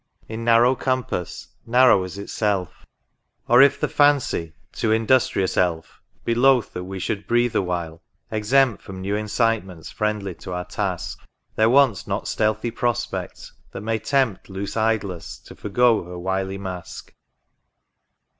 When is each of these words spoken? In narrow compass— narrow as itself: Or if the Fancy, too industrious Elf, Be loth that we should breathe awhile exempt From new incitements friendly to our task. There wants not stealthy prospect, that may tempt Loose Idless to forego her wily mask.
In 0.27 0.43
narrow 0.43 0.73
compass— 0.73 1.49
narrow 1.77 2.01
as 2.03 2.17
itself: 2.17 2.87
Or 3.47 3.61
if 3.61 3.79
the 3.79 3.87
Fancy, 3.87 4.51
too 4.71 4.91
industrious 4.91 5.57
Elf, 5.57 6.01
Be 6.25 6.33
loth 6.33 6.73
that 6.73 6.85
we 6.85 6.97
should 6.97 7.27
breathe 7.27 7.55
awhile 7.55 8.01
exempt 8.31 8.81
From 8.81 8.99
new 8.99 9.15
incitements 9.15 9.91
friendly 9.91 10.33
to 10.33 10.53
our 10.53 10.65
task. 10.65 11.19
There 11.55 11.69
wants 11.69 12.07
not 12.07 12.27
stealthy 12.27 12.71
prospect, 12.71 13.51
that 13.73 13.81
may 13.81 13.99
tempt 13.99 14.49
Loose 14.49 14.73
Idless 14.75 15.37
to 15.43 15.53
forego 15.55 16.03
her 16.05 16.17
wily 16.17 16.57
mask. 16.57 17.13